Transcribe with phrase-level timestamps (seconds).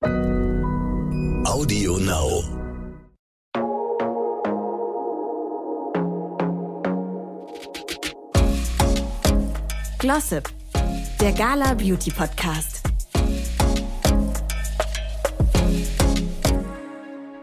[0.00, 2.44] Audio Now.
[9.98, 10.48] Glossip,
[11.20, 12.84] der Gala Beauty Podcast.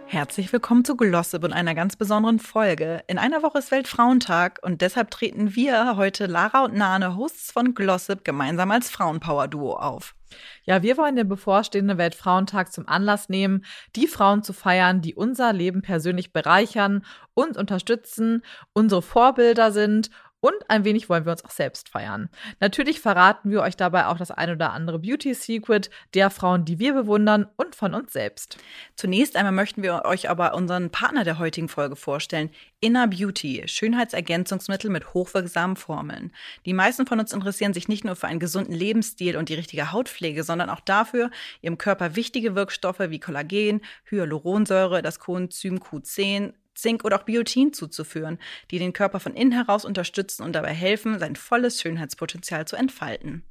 [0.06, 3.04] Herzlich willkommen zu Glossip und einer ganz besonderen Folge.
[3.08, 7.76] In einer Woche ist Weltfrauentag und deshalb treten wir heute Lara und Nane, Hosts von
[7.76, 10.16] Glossip, gemeinsam als Frauenpower-Duo auf.
[10.64, 13.64] Ja, wir wollen den bevorstehenden Weltfrauentag zum Anlass nehmen,
[13.96, 18.44] die Frauen zu feiern, die unser Leben persönlich bereichern, uns unterstützen,
[18.74, 20.10] unsere Vorbilder sind
[20.46, 22.30] und ein wenig wollen wir uns auch selbst feiern.
[22.60, 26.78] Natürlich verraten wir euch dabei auch das ein oder andere Beauty Secret der Frauen, die
[26.78, 28.60] wir bewundern und von uns selbst.
[28.96, 32.52] Zunächst einmal möchten wir euch aber unseren Partner der heutigen Folge vorstellen.
[32.80, 36.32] Inner Beauty, Schönheitsergänzungsmittel mit hochwirksamen Formeln.
[36.68, 39.92] Die meisten von uns interessieren sich nicht nur für einen gesunden Lebensstil und die richtige
[39.92, 41.32] Hautpflege, sondern auch dafür,
[41.64, 48.38] ihrem Körper wichtige Wirkstoffe wie Kollagen, Hyaluronsäure, das Coenzym Q10, Zink oder auch Biotin zuzuführen,
[48.72, 53.44] die den Körper von innen heraus unterstützen und dabei helfen, sein volles Schönheitspotenzial zu entfalten.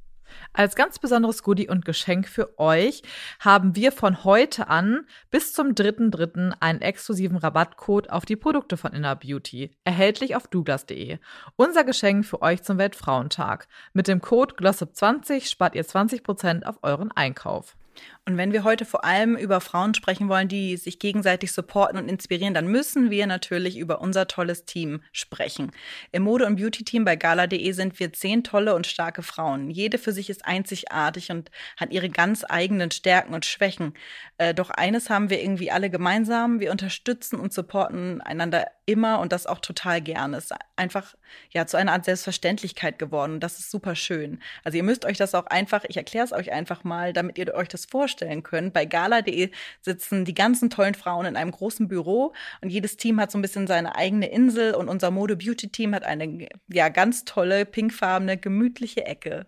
[0.53, 3.03] Als ganz besonderes Goodie und Geschenk für euch
[3.39, 6.53] haben wir von heute an bis zum 3.3.
[6.59, 11.19] einen exklusiven Rabattcode auf die Produkte von Inner Beauty, erhältlich auf douglas.de.
[11.55, 13.67] Unser Geschenk für euch zum Weltfrauentag.
[13.93, 17.75] Mit dem Code GLOSSIP20 spart ihr 20% auf euren Einkauf.
[18.25, 22.09] Und wenn wir heute vor allem über Frauen sprechen wollen, die sich gegenseitig supporten und
[22.09, 25.71] inspirieren, dann müssen wir natürlich über unser tolles Team sprechen.
[26.11, 29.69] Im Mode- und Beauty-Team bei gala.de sind wir zehn tolle und starke Frauen.
[29.69, 33.93] Jede für sich ist einzigartig und hat ihre ganz eigenen Stärken und Schwächen.
[34.37, 36.59] Äh, doch eines haben wir irgendwie alle gemeinsam.
[36.59, 40.37] Wir unterstützen und supporten einander immer und das auch total gerne.
[40.37, 41.15] Es ist einfach
[41.51, 43.39] ja zu einer Art Selbstverständlichkeit geworden.
[43.39, 44.39] Das ist super schön.
[44.63, 47.53] Also ihr müsst euch das auch einfach, ich erkläre es euch einfach mal, damit ihr
[47.53, 48.71] euch das vorstellen können.
[48.71, 53.31] Bei gala.de sitzen die ganzen tollen Frauen in einem großen Büro und jedes Team hat
[53.31, 58.37] so ein bisschen seine eigene Insel und unser Mode-Beauty-Team hat eine ja ganz tolle, pinkfarbene,
[58.37, 59.47] gemütliche Ecke.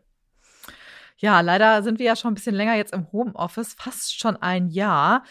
[1.19, 4.67] Ja, leider sind wir ja schon ein bisschen länger jetzt im Homeoffice, fast schon ein
[4.67, 5.23] Jahr.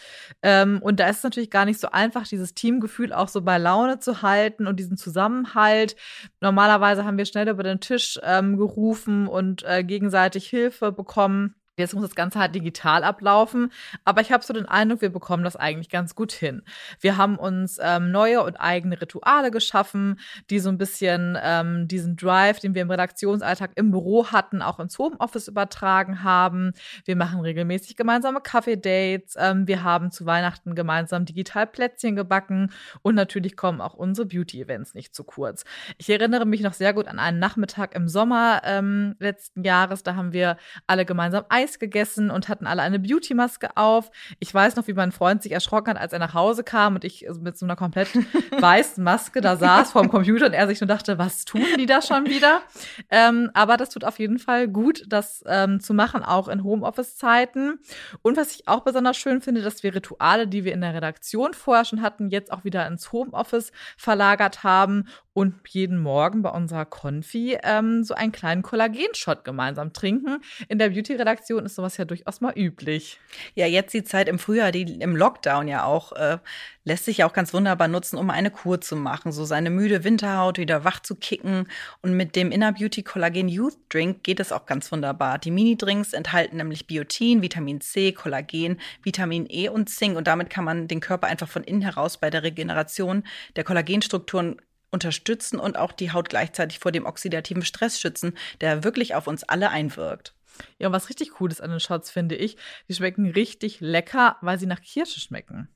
[0.43, 3.57] Ähm, und da ist es natürlich gar nicht so einfach, dieses Teamgefühl auch so bei
[3.57, 5.95] Laune zu halten und diesen Zusammenhalt.
[6.41, 11.55] Normalerweise haben wir schnell über den Tisch ähm, gerufen und äh, gegenseitig Hilfe bekommen.
[11.77, 13.71] Jetzt muss das Ganze halt digital ablaufen,
[14.03, 16.63] aber ich habe so den Eindruck, wir bekommen das eigentlich ganz gut hin.
[16.99, 22.15] Wir haben uns ähm, neue und eigene Rituale geschaffen, die so ein bisschen ähm, diesen
[22.15, 26.73] Drive, den wir im Redaktionsalltag im Büro hatten, auch ins Homeoffice übertragen haben.
[27.05, 29.35] Wir machen regelmäßig gemeinsame Kaffee-Dates.
[29.37, 32.71] Ähm, wir haben zu Weihnachten gemeinsam digital Plätzchen gebacken
[33.03, 35.63] und natürlich kommen auch unsere Beauty-Events nicht zu kurz.
[35.99, 40.01] Ich erinnere mich noch sehr gut an einen Nachmittag im Sommer ähm, letzten Jahres.
[40.01, 40.57] Da haben wir
[40.87, 44.09] alle gemeinsam Eis Eis gegessen und hatten alle eine Beauty-Maske auf.
[44.39, 47.03] Ich weiß noch, wie mein Freund sich erschrocken hat, als er nach Hause kam und
[47.03, 48.09] ich mit so einer komplett
[48.59, 52.01] weißen Maske da saß vorm Computer und er sich nur dachte, was tun die da
[52.01, 52.61] schon wieder?
[53.09, 57.79] Ähm, aber das tut auf jeden Fall gut, das ähm, zu machen, auch in Homeoffice-Zeiten.
[58.21, 61.53] Und was ich auch besonders schön finde, dass wir Rituale, die wir in der Redaktion
[61.53, 65.05] vorher schon hatten, jetzt auch wieder ins Homeoffice verlagert haben
[65.37, 70.39] und jeden Morgen bei unserer Konfi ähm, so einen kleinen Kollagenshot gemeinsam trinken.
[70.67, 73.19] In der Beauty-Redaktion ist sowas ja durchaus mal üblich.
[73.55, 76.37] Ja, jetzt die Zeit im Frühjahr, die im Lockdown ja auch, äh,
[76.83, 80.03] lässt sich ja auch ganz wunderbar nutzen, um eine Kur zu machen, so seine müde
[80.03, 81.67] Winterhaut wieder wach zu kicken.
[82.01, 85.37] Und mit dem Inner Beauty Collagen Youth Drink geht es auch ganz wunderbar.
[85.37, 90.17] Die Mini-Drinks enthalten nämlich Biotin, Vitamin C, Kollagen, Vitamin E und Zink.
[90.17, 93.23] Und damit kann man den Körper einfach von innen heraus bei der Regeneration
[93.55, 99.15] der Kollagenstrukturen unterstützen und auch die Haut gleichzeitig vor dem oxidativen Stress schützen, der wirklich
[99.15, 100.36] auf uns alle einwirkt.
[100.79, 102.57] Ja, und was richtig cool ist an den Shots, finde ich,
[102.87, 105.69] die schmecken richtig lecker, weil sie nach Kirsche schmecken.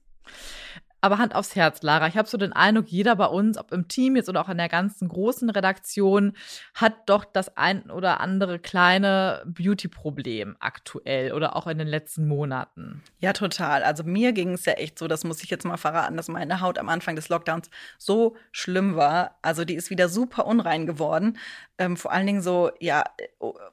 [1.01, 2.07] Aber Hand aufs Herz, Lara.
[2.07, 4.57] Ich habe so den Eindruck, jeder bei uns, ob im Team jetzt oder auch in
[4.57, 6.33] der ganzen großen Redaktion,
[6.75, 13.01] hat doch das ein oder andere kleine Beauty-Problem aktuell oder auch in den letzten Monaten.
[13.19, 13.81] Ja, total.
[13.83, 16.61] Also mir ging es ja echt so, das muss ich jetzt mal verraten, dass meine
[16.61, 19.39] Haut am Anfang des Lockdowns so schlimm war.
[19.41, 21.39] Also die ist wieder super unrein geworden.
[21.79, 23.03] Ähm, vor allen Dingen so, ja,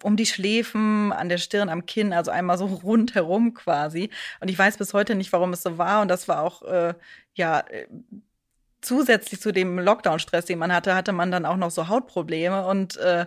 [0.03, 4.09] um die Schläfen, an der Stirn, am Kinn, also einmal so rundherum quasi.
[4.41, 6.01] Und ich weiß bis heute nicht, warum es so war.
[6.01, 6.95] Und das war auch äh,
[7.35, 7.87] ja, äh,
[8.81, 12.97] zusätzlich zu dem Lockdown-Stress, den man hatte, hatte man dann auch noch so Hautprobleme und
[12.99, 13.27] äh,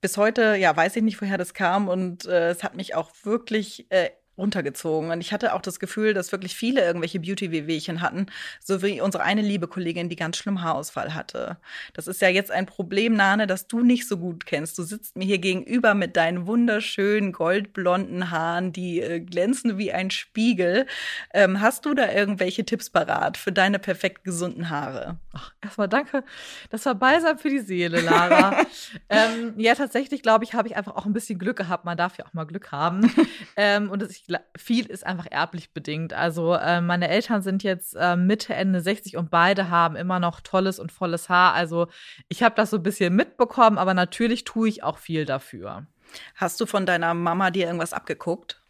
[0.00, 3.10] bis heute, ja, weiß ich nicht, woher das kam und äh, es hat mich auch
[3.24, 5.10] wirklich äh, runtergezogen.
[5.10, 8.26] Und ich hatte auch das Gefühl, dass wirklich viele irgendwelche Beauty-Wehwehchen hatten,
[8.62, 11.56] so wie unsere eine liebe Kollegin, die ganz schlimm Haarausfall hatte.
[11.94, 14.78] Das ist ja jetzt ein Problem, Nane, das du nicht so gut kennst.
[14.78, 20.10] Du sitzt mir hier gegenüber mit deinen wunderschönen goldblonden Haaren, die äh, glänzen wie ein
[20.10, 20.86] Spiegel.
[21.32, 25.18] Ähm, hast du da irgendwelche Tipps parat für deine perfekt gesunden Haare?
[25.32, 26.24] Ach, erstmal danke.
[26.70, 28.64] Das war balsam für die Seele, Lara.
[29.08, 31.84] ähm, ja, tatsächlich, glaube ich, habe ich einfach auch ein bisschen Glück gehabt.
[31.84, 33.10] Man darf ja auch mal Glück haben.
[33.56, 34.25] ähm, und ich
[34.56, 36.12] viel ist einfach erblich bedingt.
[36.12, 40.40] Also äh, meine Eltern sind jetzt äh, Mitte, Ende 60 und beide haben immer noch
[40.40, 41.54] tolles und volles Haar.
[41.54, 41.88] Also
[42.28, 45.86] ich habe das so ein bisschen mitbekommen, aber natürlich tue ich auch viel dafür.
[46.34, 48.62] Hast du von deiner Mama dir irgendwas abgeguckt?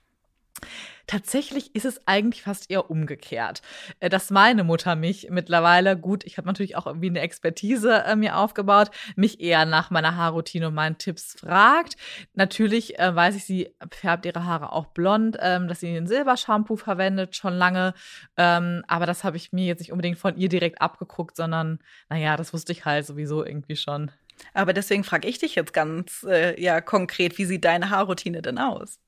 [1.07, 3.63] Tatsächlich ist es eigentlich fast eher umgekehrt,
[4.01, 8.17] äh, dass meine Mutter mich mittlerweile, gut, ich habe natürlich auch irgendwie eine Expertise äh,
[8.17, 11.97] mir aufgebaut, mich eher nach meiner Haarroutine und meinen Tipps fragt.
[12.35, 16.77] Natürlich äh, weiß ich, sie färbt ihre Haare auch blond, ähm, dass sie ein Silbershampoo
[16.77, 17.95] verwendet, schon lange.
[18.37, 22.37] Ähm, aber das habe ich mir jetzt nicht unbedingt von ihr direkt abgeguckt, sondern naja,
[22.37, 24.11] das wusste ich halt sowieso irgendwie schon.
[24.55, 28.59] Aber deswegen frage ich dich jetzt ganz äh, ja konkret, wie sieht deine Haarroutine denn
[28.59, 28.99] aus?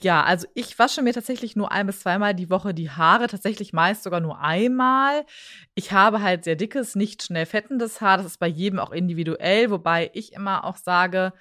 [0.00, 3.72] Ja, also ich wasche mir tatsächlich nur ein bis zweimal die Woche die Haare, tatsächlich
[3.72, 5.24] meist sogar nur einmal.
[5.74, 9.70] Ich habe halt sehr dickes, nicht schnell fettendes Haar, das ist bei jedem auch individuell,
[9.70, 11.32] wobei ich immer auch sage,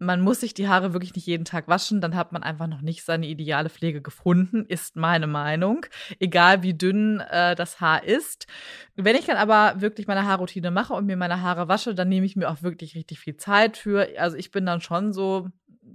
[0.00, 2.80] man muss sich die Haare wirklich nicht jeden Tag waschen, dann hat man einfach noch
[2.80, 5.84] nicht seine ideale Pflege gefunden, ist meine Meinung.
[6.18, 8.46] Egal wie dünn äh, das Haar ist.
[8.96, 12.24] Wenn ich dann aber wirklich meine Haarroutine mache und mir meine Haare wasche, dann nehme
[12.24, 14.08] ich mir auch wirklich richtig viel Zeit für.
[14.18, 15.50] Also ich bin dann schon so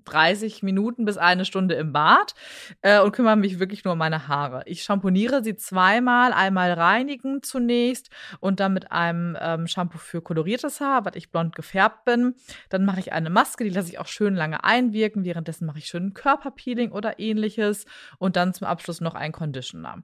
[0.05, 2.35] 30 Minuten bis eine Stunde im Bad
[2.81, 4.63] äh, und kümmere mich wirklich nur um meine Haare.
[4.65, 8.09] Ich shampooniere sie zweimal, einmal reinigen zunächst
[8.39, 12.35] und dann mit einem ähm, Shampoo für koloriertes Haar, weil ich blond gefärbt bin.
[12.69, 15.23] Dann mache ich eine Maske, die lasse ich auch schön lange einwirken.
[15.23, 17.85] Währenddessen mache ich schön Körperpeeling oder ähnliches
[18.17, 20.03] und dann zum Abschluss noch ein Conditioner.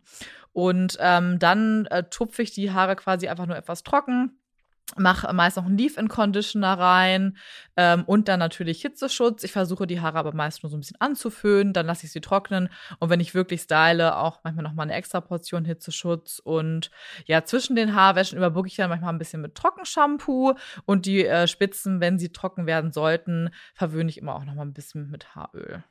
[0.54, 4.38] Und ähm, dann äh, tupfe ich die Haare quasi einfach nur etwas trocken
[4.98, 7.38] mache meist noch einen Leave-In-Conditioner rein
[7.78, 9.44] ähm, und dann natürlich Hitzeschutz.
[9.44, 12.22] Ich versuche die Haare aber meist nur so ein bisschen anzuföhnen, dann lasse ich sie
[12.22, 16.92] trocknen und wenn ich wirklich style, auch manchmal noch mal eine extra Portion Hitzeschutz und
[17.26, 20.56] ja, zwischen den Haarwäschen überbrücke ich dann manchmal ein bisschen mit Trockenshampoo
[20.86, 24.64] und die äh, Spitzen, wenn sie trocken werden sollten, verwöhne ich immer auch noch mal
[24.64, 25.84] ein bisschen mit Haaröl.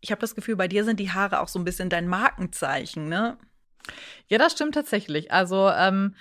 [0.00, 3.08] Ich habe das Gefühl, bei dir sind die Haare auch so ein bisschen dein Markenzeichen,
[3.08, 3.38] ne?
[4.28, 5.32] Ja, das stimmt tatsächlich.
[5.32, 6.14] Also ähm,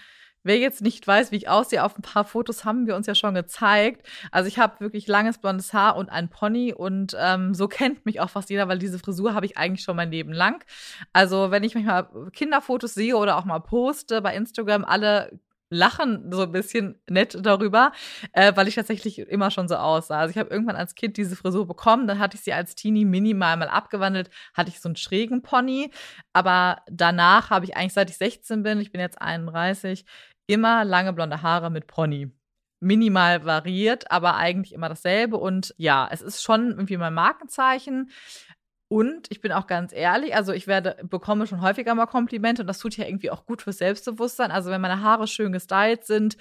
[0.46, 3.16] Wer jetzt nicht weiß, wie ich aussehe, auf ein paar Fotos haben wir uns ja
[3.16, 4.08] schon gezeigt.
[4.32, 8.22] Also ich habe wirklich langes blondes Haar und ein Pony und ähm, so kennt mich
[8.22, 10.64] auch fast jeder, weil diese Frisur habe ich eigentlich schon mein Leben lang.
[11.14, 15.40] Also wenn ich manchmal Kinderfotos sehe oder auch mal poste bei Instagram, alle
[15.70, 17.92] lachen so ein bisschen nett darüber,
[18.34, 20.20] äh, weil ich tatsächlich immer schon so aussah.
[20.20, 23.06] Also ich habe irgendwann als Kind diese Frisur bekommen, dann hatte ich sie als Teenie
[23.06, 25.92] minimal mal abgewandelt, hatte ich so einen schrägen Pony,
[26.34, 30.06] aber danach habe ich eigentlich seit ich 16 bin, ich bin jetzt 31,
[30.48, 32.32] immer lange blonde Haare mit Pony.
[32.80, 35.38] Minimal variiert, aber eigentlich immer dasselbe.
[35.38, 38.12] Und ja, es ist schon irgendwie mein Markenzeichen.
[38.88, 42.68] Und ich bin auch ganz ehrlich, also ich werde, bekomme schon häufiger mal Komplimente und
[42.68, 44.52] das tut ja irgendwie auch gut fürs Selbstbewusstsein.
[44.52, 46.38] Also wenn meine Haare schön gestylt sind,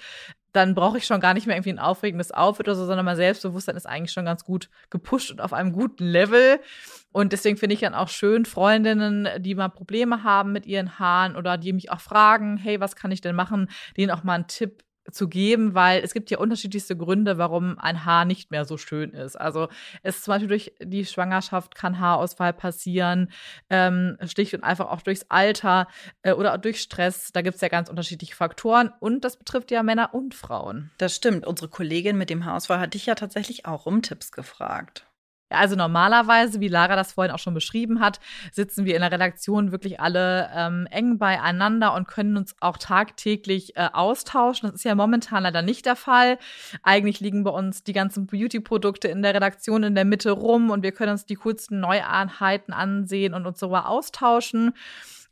[0.55, 3.17] dann brauche ich schon gar nicht mehr irgendwie ein aufregendes Outfit oder so, sondern mein
[3.17, 6.59] Selbstbewusstsein ist eigentlich schon ganz gut gepusht und auf einem guten Level.
[7.11, 11.35] Und deswegen finde ich dann auch schön, Freundinnen, die mal Probleme haben mit ihren Haaren
[11.35, 14.47] oder die mich auch fragen, hey, was kann ich denn machen, denen auch mal einen
[14.47, 18.77] Tipp zu geben, weil es gibt ja unterschiedlichste Gründe, warum ein Haar nicht mehr so
[18.77, 19.35] schön ist.
[19.35, 19.67] Also
[20.03, 23.31] es zum Beispiel durch die Schwangerschaft kann Haarausfall passieren,
[23.69, 25.87] ähm, schlicht und einfach auch durchs Alter
[26.23, 27.31] äh, oder auch durch Stress.
[27.31, 30.91] Da gibt es ja ganz unterschiedliche Faktoren und das betrifft ja Männer und Frauen.
[30.97, 31.45] Das stimmt.
[31.45, 35.05] Unsere Kollegin mit dem Haarausfall hat dich ja tatsächlich auch um Tipps gefragt.
[35.55, 38.19] Also normalerweise, wie Lara das vorhin auch schon beschrieben hat,
[38.51, 43.75] sitzen wir in der Redaktion wirklich alle ähm, eng beieinander und können uns auch tagtäglich
[43.75, 44.69] äh, austauschen.
[44.69, 46.37] Das ist ja momentan leider nicht der Fall.
[46.83, 50.83] Eigentlich liegen bei uns die ganzen Beauty-Produkte in der Redaktion in der Mitte rum und
[50.83, 54.73] wir können uns die coolsten Neueinheiten ansehen und uns sogar austauschen.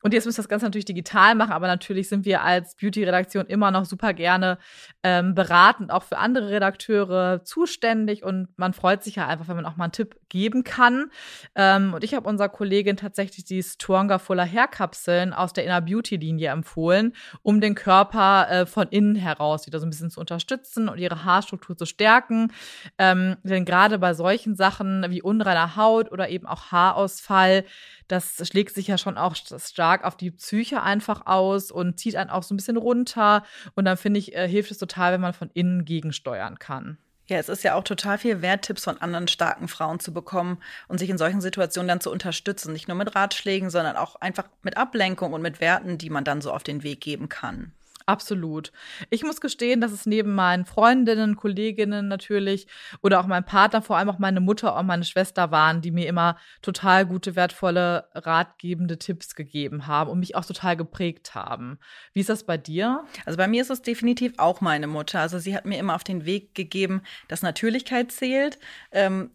[0.03, 3.45] Und jetzt müssen wir das Ganze natürlich digital machen, aber natürlich sind wir als Beauty-Redaktion
[3.45, 4.57] immer noch super gerne
[5.01, 8.21] ähm, beratend, auch für andere Redakteure zuständig.
[8.21, 11.11] Und man freut sich ja einfach, wenn man auch mal einen Tipp geben kann.
[11.53, 15.79] Ähm, und ich habe unserer Kollegin tatsächlich die Stronger Fuller Hair Kapseln aus der Inner
[15.79, 17.13] Beauty Linie empfohlen,
[17.43, 21.23] um den Körper äh, von innen heraus wieder so ein bisschen zu unterstützen und ihre
[21.23, 22.51] Haarstruktur zu stärken.
[22.97, 27.63] Ähm, denn gerade bei solchen Sachen wie unreiner Haut oder eben auch Haarausfall,
[28.07, 32.31] das schlägt sich ja schon auch stark auf die Psyche einfach aus und zieht einen
[32.31, 33.43] auch so ein bisschen runter.
[33.75, 36.97] Und dann finde ich, äh, hilft es total, wenn man von innen gegensteuern kann.
[37.27, 40.59] Ja, es ist ja auch total viel wert, Tipps von anderen starken Frauen zu bekommen
[40.89, 42.73] und sich in solchen Situationen dann zu unterstützen.
[42.73, 46.41] Nicht nur mit Ratschlägen, sondern auch einfach mit Ablenkung und mit Werten, die man dann
[46.41, 47.71] so auf den Weg geben kann.
[48.05, 48.71] Absolut.
[49.09, 52.67] Ich muss gestehen, dass es neben meinen Freundinnen, Kolleginnen natürlich
[53.01, 56.07] oder auch meinem Partner, vor allem auch meine Mutter und meine Schwester waren, die mir
[56.07, 61.79] immer total gute, wertvolle, ratgebende Tipps gegeben haben und mich auch total geprägt haben.
[62.13, 63.05] Wie ist das bei dir?
[63.25, 65.21] Also bei mir ist es definitiv auch meine Mutter.
[65.21, 68.59] Also sie hat mir immer auf den Weg gegeben, dass Natürlichkeit zählt.
[68.91, 69.31] Ähm,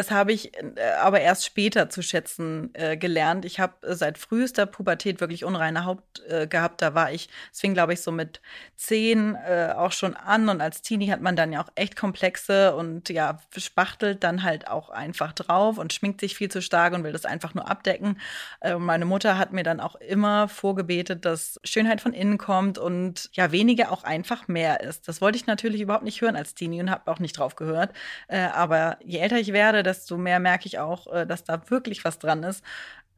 [0.00, 3.44] das habe ich äh, aber erst später zu schätzen äh, gelernt.
[3.44, 6.80] Ich habe äh, seit frühester Pubertät wirklich unreine Haut äh, gehabt.
[6.80, 8.40] Da war ich, es fing, glaube ich, so mit
[8.76, 10.48] zehn äh, auch schon an.
[10.48, 14.68] Und als Teenie hat man dann ja auch echt komplexe und ja, spachtelt dann halt
[14.68, 18.18] auch einfach drauf und schminkt sich viel zu stark und will das einfach nur abdecken.
[18.62, 23.28] Äh, meine Mutter hat mir dann auch immer vorgebetet, dass Schönheit von innen kommt und
[23.34, 25.08] ja, weniger auch einfach mehr ist.
[25.08, 27.92] Das wollte ich natürlich überhaupt nicht hören als Teenie und habe auch nicht drauf gehört.
[28.28, 32.18] aber je älter ich werde, desto mehr merke ich auch, äh, dass da wirklich was
[32.18, 32.64] dran ist.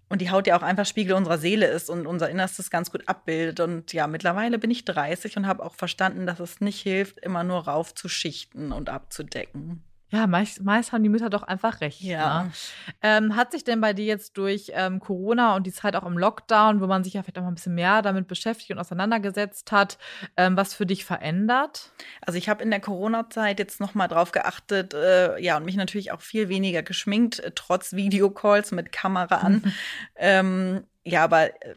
[0.08, 3.08] Und die Haut ja auch einfach Spiegel unserer Seele ist und unser Innerstes ganz gut
[3.08, 3.60] abbildet.
[3.60, 7.44] Und ja, mittlerweile bin ich 30 und habe auch verstanden, dass es nicht hilft, immer
[7.44, 9.82] nur raufzuschichten und abzudecken.
[10.12, 12.02] Ja, meist, meist haben die Mütter doch einfach recht.
[12.02, 12.45] Ja.
[12.45, 12.52] Ne?
[13.00, 16.19] Ähm, hat sich denn bei dir jetzt durch ähm, Corona und die Zeit auch im
[16.19, 19.73] Lockdown, wo man sich ja vielleicht auch mal ein bisschen mehr damit beschäftigt und auseinandergesetzt
[19.73, 19.97] hat,
[20.37, 21.92] ähm, was für dich verändert?
[22.21, 25.76] Also ich habe in der Corona-Zeit jetzt noch mal drauf geachtet, äh, ja, und mich
[25.76, 29.73] natürlich auch viel weniger geschminkt, äh, trotz Videocalls mit Kamera an.
[30.16, 31.75] ähm, ja, aber äh,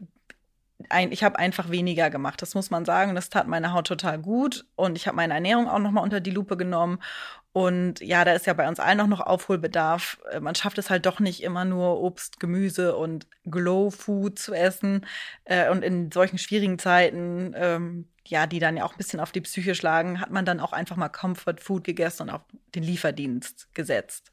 [0.90, 3.14] ein, ich habe einfach weniger gemacht, das muss man sagen.
[3.14, 6.20] Das tat meine Haut total gut und ich habe meine Ernährung auch noch mal unter
[6.20, 6.98] die Lupe genommen
[7.56, 10.18] und ja, da ist ja bei uns allen auch noch Aufholbedarf.
[10.30, 14.52] Äh, man schafft es halt doch nicht immer nur Obst, Gemüse und Glow Food zu
[14.52, 15.06] essen.
[15.44, 19.32] Äh, und in solchen schwierigen Zeiten, ähm, ja, die dann ja auch ein bisschen auf
[19.32, 22.42] die Psyche schlagen, hat man dann auch einfach mal Comfort Food gegessen und auf
[22.74, 24.32] den Lieferdienst gesetzt.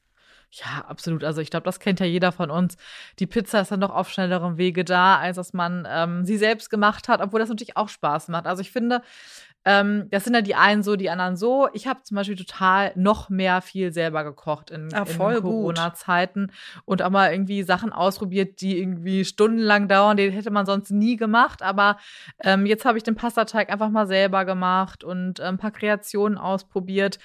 [0.55, 1.23] Ja, absolut.
[1.23, 2.77] Also ich glaube, das kennt ja jeder von uns.
[3.17, 6.69] Die Pizza ist dann doch auf schnellerem Wege da, als dass man ähm, sie selbst
[6.69, 8.45] gemacht hat, obwohl das natürlich auch Spaß macht.
[8.45, 9.01] Also ich finde,
[9.65, 11.69] ähm, das sind ja die einen so, die anderen so.
[11.73, 16.51] Ich habe zum Beispiel total noch mehr viel selber gekocht in, ah, in Corona-Zeiten
[16.85, 20.17] und auch mal irgendwie Sachen ausprobiert, die irgendwie stundenlang dauern.
[20.17, 21.63] Die hätte man sonst nie gemacht.
[21.63, 21.97] Aber
[22.41, 26.37] ähm, jetzt habe ich den Pastateig einfach mal selber gemacht und äh, ein paar Kreationen
[26.37, 27.17] ausprobiert.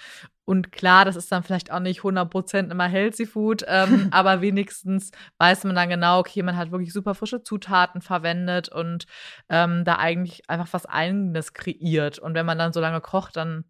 [0.49, 5.11] Und klar, das ist dann vielleicht auch nicht 100% immer Healthy Food, ähm, aber wenigstens
[5.37, 9.05] weiß man dann genau, okay, man hat wirklich super frische Zutaten verwendet und
[9.51, 12.19] ähm, da eigentlich einfach was Eigenes kreiert.
[12.19, 13.67] Und wenn man dann so lange kocht, dann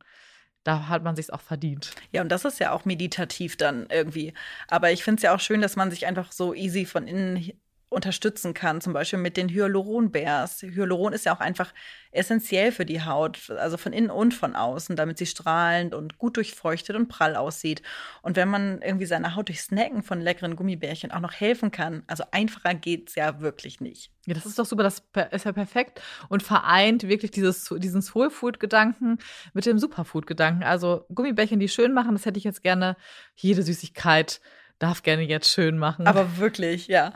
[0.63, 1.91] da hat man sich auch verdient.
[2.13, 4.33] Ja, und das ist ja auch meditativ dann irgendwie.
[4.69, 7.51] Aber ich finde es ja auch schön, dass man sich einfach so easy von innen
[7.91, 10.63] unterstützen kann, zum Beispiel mit den Hyaluron-Bears.
[10.63, 11.73] Hyaluron ist ja auch einfach
[12.11, 16.37] essentiell für die Haut, also von innen und von außen, damit sie strahlend und gut
[16.37, 17.83] durchfeuchtet und prall aussieht.
[18.23, 22.03] Und wenn man irgendwie seiner Haut durch Snacken von leckeren Gummibärchen auch noch helfen kann,
[22.07, 24.11] also einfacher geht's ja wirklich nicht.
[24.27, 29.19] Ja, das ist doch super, das ist ja perfekt und vereint wirklich dieses, diesen Soul-Food-Gedanken
[29.55, 30.63] mit dem Superfood-Gedanken.
[30.63, 32.97] Also Gummibärchen, die schön machen, das hätte ich jetzt gerne
[33.35, 34.41] jede Süßigkeit
[34.79, 36.07] darf gerne jetzt schön machen.
[36.07, 37.13] Aber wirklich, ja.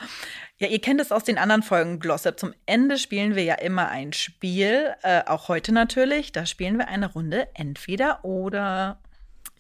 [0.59, 2.38] Ja, ihr kennt es aus den anderen Folgen Glossip.
[2.38, 6.33] Zum Ende spielen wir ja immer ein Spiel, äh, auch heute natürlich.
[6.33, 9.00] Da spielen wir eine Runde entweder oder.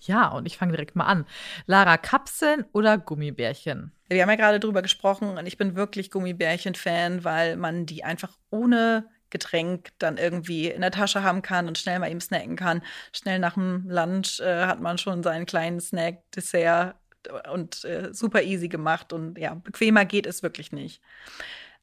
[0.00, 1.26] Ja, und ich fange direkt mal an.
[1.66, 3.92] Lara, Kapseln oder Gummibärchen?
[4.08, 8.36] Wir haben ja gerade drüber gesprochen und ich bin wirklich Gummibärchen-Fan, weil man die einfach
[8.50, 12.82] ohne Getränk dann irgendwie in der Tasche haben kann und schnell mal eben snacken kann.
[13.12, 16.96] Schnell nach dem Lunch äh, hat man schon seinen kleinen Snack, Dessert
[17.52, 21.02] und äh, super easy gemacht und ja, bequemer geht es wirklich nicht.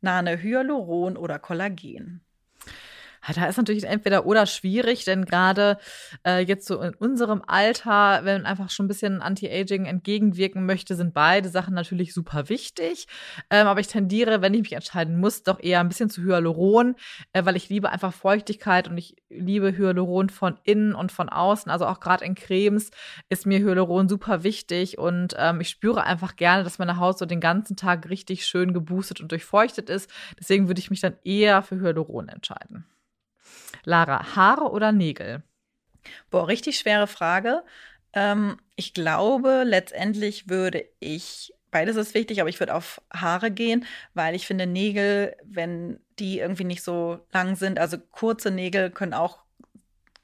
[0.01, 2.21] Nane Hyaluron oder Kollagen.
[3.35, 5.77] Da ist natürlich entweder oder schwierig, denn gerade
[6.25, 10.95] äh, jetzt so in unserem Alter, wenn man einfach schon ein bisschen Anti-Aging entgegenwirken möchte,
[10.95, 13.07] sind beide Sachen natürlich super wichtig.
[13.49, 16.95] Ähm, aber ich tendiere, wenn ich mich entscheiden muss, doch eher ein bisschen zu Hyaluron,
[17.33, 21.71] äh, weil ich liebe einfach Feuchtigkeit und ich liebe Hyaluron von innen und von außen.
[21.71, 22.91] Also auch gerade in Cremes
[23.29, 27.25] ist mir Hyaluron super wichtig und ähm, ich spüre einfach gerne, dass meine Haut so
[27.25, 30.09] den ganzen Tag richtig schön geboostet und durchfeuchtet ist.
[30.39, 32.85] Deswegen würde ich mich dann eher für Hyaluron entscheiden.
[33.83, 35.43] Lara, Haare oder Nägel?
[36.29, 37.63] Boah, richtig schwere Frage.
[38.13, 43.85] Ähm, ich glaube, letztendlich würde ich, beides ist wichtig, aber ich würde auf Haare gehen,
[44.13, 49.13] weil ich finde, Nägel, wenn die irgendwie nicht so lang sind, also kurze Nägel können
[49.13, 49.39] auch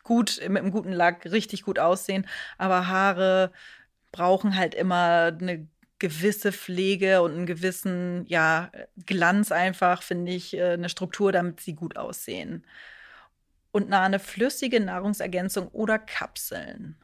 [0.04, 2.28] gut, mit einem guten Lack richtig gut aussehen,
[2.58, 3.52] aber Haare
[4.12, 5.68] brauchen halt immer eine
[6.00, 8.72] gewisse Pflege und einen gewissen, ja,
[9.06, 12.66] Glanz einfach, finde ich, äh, eine Struktur, damit sie gut aussehen
[13.76, 16.96] und eine flüssige Nahrungsergänzung oder Kapseln?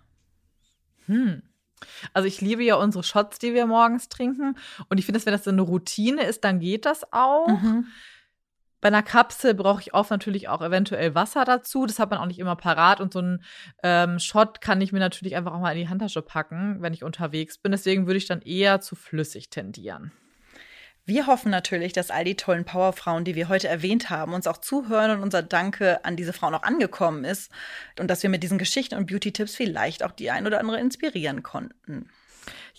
[1.05, 1.43] Hm.
[2.13, 4.55] Also ich liebe ja unsere Shots, die wir morgens trinken.
[4.87, 7.47] Und ich finde, wenn das so eine Routine ist, dann geht das auch.
[7.47, 7.87] Mhm.
[8.79, 11.85] Bei einer Kapsel brauche ich oft natürlich auch eventuell Wasser dazu.
[11.85, 13.01] Das hat man auch nicht immer parat.
[13.01, 13.43] Und so einen
[13.83, 17.03] ähm, Shot kann ich mir natürlich einfach auch mal in die Handtasche packen, wenn ich
[17.03, 17.73] unterwegs bin.
[17.73, 20.13] Deswegen würde ich dann eher zu flüssig tendieren.
[21.05, 24.57] Wir hoffen natürlich, dass all die tollen Powerfrauen, die wir heute erwähnt haben, uns auch
[24.57, 27.51] zuhören und unser Danke an diese Frauen auch angekommen ist
[27.99, 31.41] und dass wir mit diesen Geschichten und Beauty-Tipps vielleicht auch die ein oder andere inspirieren
[31.41, 32.07] konnten.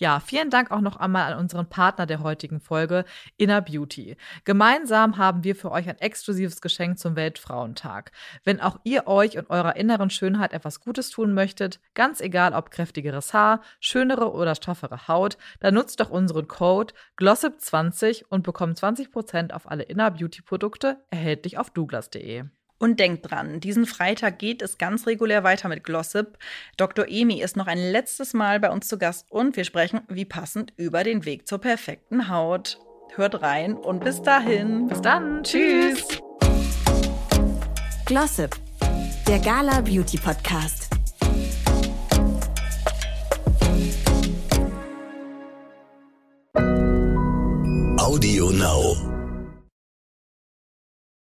[0.03, 3.05] Ja, vielen Dank auch noch einmal an unseren Partner der heutigen Folge,
[3.37, 4.17] Inner Beauty.
[4.45, 8.11] Gemeinsam haben wir für euch ein exklusives Geschenk zum Weltfrauentag.
[8.43, 12.73] Wenn auch ihr euch und eurer inneren Schönheit etwas Gutes tun möchtet, ganz egal ob
[12.73, 19.53] kräftigeres Haar, schönere oder straffere Haut, dann nutzt doch unseren Code GLOSSIP20 und bekommt 20%
[19.53, 22.47] auf alle Inner Beauty Produkte, erhältlich auf douglas.de.
[22.83, 26.37] Und denkt dran, diesen Freitag geht es ganz regulär weiter mit Glossip.
[26.77, 27.07] Dr.
[27.07, 30.73] Emi ist noch ein letztes Mal bei uns zu Gast und wir sprechen wie passend
[30.77, 32.81] über den Weg zur perfekten Haut.
[33.15, 34.89] Hört rein und bis dahin.
[34.89, 35.45] Bis dann.
[35.45, 36.09] Tschüss.
[38.05, 38.57] Glossip,
[39.29, 40.92] der Gala Beauty Podcast.